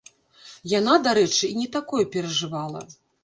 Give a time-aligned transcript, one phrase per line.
[0.79, 2.81] Яна, дарэчы, і не такое перажывала.